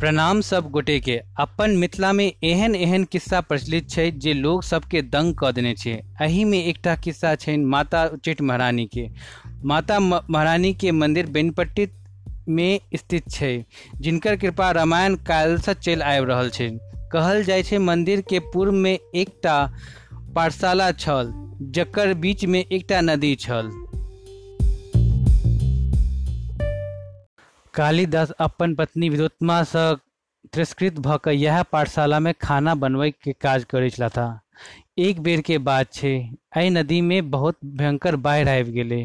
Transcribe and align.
प्रणाम 0.00 0.40
सब 0.40 0.70
गोटे 0.70 0.98
के। 1.00 1.16
अपन 1.38 1.76
मिथिला 1.76 2.12
में 2.12 2.32
एहन 2.44 2.74
एहन 2.74 3.04
किस्सा 3.04 3.40
प्रचलित 3.40 3.88
छै 3.90 4.10
जे 4.10 4.32
लोग 4.32 4.62
सबके 4.62 5.02
दंग 5.02 5.34
कऽ 5.34 5.52
देने 5.52 5.74
छै। 5.74 6.44
में 6.44 6.58
एकटा 6.58 6.96
किस्सा 6.96 7.34
छै 7.34 7.56
माता 7.56 8.04
उच्चैठ 8.06 8.40
महारानी 8.40 8.84
के। 8.86 9.06
माता 9.64 9.98
महारानी 10.00 10.72
के 10.74 10.92
मंदिर 10.92 11.26
बेनपट्टी 11.26 11.88
में 12.48 12.80
स्थित 12.94 13.30
छै, 13.30 13.64
जिनकर 14.00 14.36
कृपा 14.36 14.70
रामायण 14.70 15.14
कालसँ 15.26 15.74
चलि 15.74 16.00
आबि 16.02 16.26
रहल 16.26 16.50
छै। 16.50 16.68
कहल 17.12 17.42
जाइ 17.44 17.62
छै 17.62 17.78
मंदिर 17.78 18.20
के 18.20 18.38
पूर्व 18.52 18.72
में 18.72 18.92
एकटा 18.92 19.56
पाठशाला 20.34 20.92
छल, 20.92 21.32
जकर 21.72 22.14
बीच 22.14 22.44
में 22.44 22.60
एकटा 22.60 23.00
नदी 23.00 23.34
छल। 23.36 23.70
कालिदास 27.76 28.30
अपन 28.40 28.74
पत्नी 28.74 29.08
विद्योत्मा 29.08 29.62
सँ 29.62 29.96
तिरस्कृत 30.52 30.98
भऽ 31.00 31.30
इएह 31.32 31.62
पाठशाला 31.72 32.20
में 32.20 32.32
खाना 32.42 32.74
बनबै 32.82 33.10
के 33.24 33.32
काज 33.40 33.64
करै 33.70 33.90
छलाह 33.90 34.28
एक 34.98 35.20
बेर 35.20 35.40
के 35.46 35.58
बात 35.58 35.92
छै, 35.92 36.12
एहि 36.56 36.70
नदी 36.70 37.00
में 37.08 37.30
बहुत 37.30 37.58
भयंकर 37.80 38.16
बाढ़ि 38.26 38.50
आबि 38.50 39.00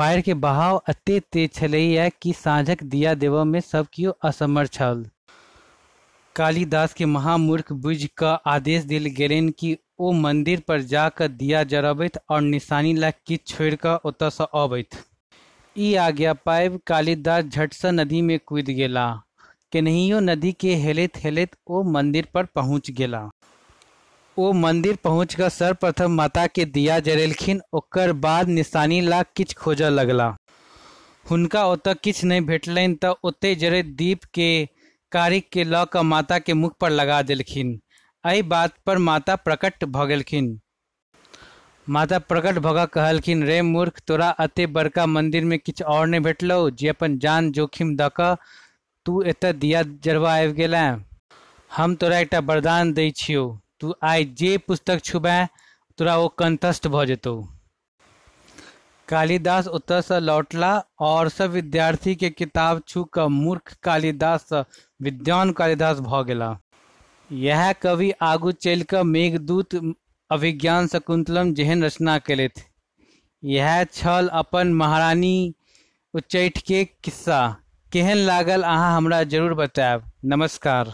बाढ़ि 0.00 0.22
के 0.22 0.34
बहाव 0.46 0.80
एते 0.90 1.20
तेज 1.32 1.52
छलैया 1.54 2.08
कि 2.22 2.32
साँझक 2.32 2.82
दिया 2.96 3.14
देबऽ 3.14 3.44
में 3.44 3.60
सब 3.60 3.86
केओ 3.92 4.14
असमर्थ 4.24 4.72
छल। 4.72 5.06
कालिदास 6.36 6.94
के 6.94 7.06
महामूर्ख 7.06 7.72
बुझि 7.86 8.08
कऽ 8.18 8.36
आदेश 8.48 8.84
देल 8.84 9.06
गेलनि 9.16 9.52
कि 9.58 9.76
ओ 10.00 10.12
मंदिर 10.18 10.62
पर 10.68 10.82
जा 10.90 11.08
कऽ 11.16 11.28
दिया 11.38 11.62
जरबैत 11.72 12.18
और 12.30 12.40
निशानी 12.50 12.94
लए 12.96 13.12
किछु 13.26 13.54
छोड़ि 13.54 13.76
कऽ 13.76 13.96
ओतऽ 14.04 14.30
सँ 14.32 14.50
अबैत। 14.56 15.02
ई 15.76 15.94
आज्ञा 15.94 16.32
पाबि 16.46 16.78
कालिदास 16.86 17.44
झट 17.44 17.72
सँ 17.72 17.90
नदी 17.92 18.20
में 18.22 18.38
कूदि 18.46 18.74
गेला। 18.74 19.04
केनाहियो 19.72 20.18
नदी 20.20 20.52
के 20.60 20.74
हेलैत 20.74 21.16
हेलैत 21.16 21.56
ओ 21.66 21.82
मंदिर 21.82 22.26
पर 22.34 22.44
पहुँच 22.54 22.90
गेला। 22.90 23.20
ओ 24.36 24.52
मंदिर 24.52 24.96
पहुँच 25.04 25.34
कऽ 25.34 25.48
सर्वप्रथम 25.48 26.10
माता 26.10 26.46
के 26.46 26.64
दिया 26.64 26.98
जरेलखिन 27.00 27.60
ओकर 27.74 28.12
बाद 28.26 28.48
निशानी 28.48 29.00
ला 29.00 29.22
किछु 29.36 29.60
खोजऽ 29.60 29.90
लगला। 29.90 30.28
हुनका 31.30 31.64
ओतऽ 31.66 31.94
किछु 32.04 32.26
नहीं 32.26 32.40
भेटलनि 32.40 32.94
तऽ 32.94 33.14
ओतै 33.24 33.54
जरैत 33.54 33.86
दीप 33.98 34.24
के 34.34 34.48
कारिक 35.12 35.48
के 35.52 35.64
लऽ 35.64 35.84
कऽ 35.92 36.02
माता 36.02 36.38
के 36.38 36.54
मुख 36.54 36.76
पर 36.80 36.90
लगा 36.90 37.22
देलखिन। 37.22 37.78
एहि 38.24 38.42
बात 38.52 38.74
पर 38.86 38.98
माता 38.98 39.36
प्रकट 39.36 39.84
भऽ 39.84 40.06
गेलखिन। 40.06 40.58
माता 41.86 42.18
प्रकट 42.18 42.58
कऽ 42.58 42.84
कहलखिन, 42.86 43.42
रे 43.44 43.60
मूर्ख, 43.62 43.98
तोरा 44.06 44.28
अते 44.44 44.66
बड़का 44.66 45.06
मंदिर 45.06 45.44
में 45.44 45.58
किछु 45.58 45.84
और 45.84 46.06
नहि 46.06 46.20
भेटलौ, 46.20 46.70
जे 46.70 46.88
अपन 46.88 47.18
जान 47.18 47.50
जोखिम 47.52 47.96
कऽ 47.96 48.36
तू 49.06 49.22
एतऽ 49.22 49.52
दिया 49.52 49.82
जरबा 49.82 50.34
आबि 50.34 50.52
गेले। 50.52 50.82
हम 51.76 51.94
तोरा 51.94 52.18
एकटा 52.18 52.38
वरदान 52.50 52.92
दै 52.92 53.10
तू 53.80 53.94
आइ 54.02 54.24
जे 54.38 54.52
पुस्तक 54.66 55.02
छुबै, 55.04 55.36
तोरा 55.98 56.16
ओ 56.16 56.28
कंठस्थ 56.38 56.86
भऽ 56.88 57.06
जेतौ। 57.06 57.34
कालिदास 59.08 59.68
ओतऽ 59.68 60.00
सँ 60.00 60.20
लौटला, 60.20 60.72
और 61.00 61.28
सब 61.28 61.50
विद्यार्थी 61.50 62.14
के 62.14 62.30
किताब 62.30 62.82
छू 62.88 63.04
कऽ 63.04 63.26
मूर्ख 63.38 63.74
कालिदास 63.82 64.46
सँ 64.48 64.64
विद्वान 65.02 65.52
कालिदास 65.52 66.00
भऽ 66.00 66.22
गेला। 66.24 66.52
इएह 67.30 67.72
कवि 67.72 68.10
आगू 68.22 68.52
चलि 68.52 68.84
कऽ 68.84 69.02
मेघदूत 69.02 69.74
अभिज्ञान 70.32 70.86
शकुंतलम 70.88 71.52
जेहन 71.54 71.82
रचना 71.84 72.16
कले 72.26 72.48
यह 73.42 73.82
छल 73.92 74.28
अपन 74.34 74.72
महारानी 74.74 75.34
उच्चैठ 76.14 76.58
के 76.58 76.84
किस्सा। 77.04 77.40
केहन 77.92 78.16
लागल? 78.18 78.62
अहाँ 78.62 78.96
हमरा 78.96 79.22
ज़रूर 79.24 79.54
बतायब 79.54 80.10
नमस्कार। 80.32 80.92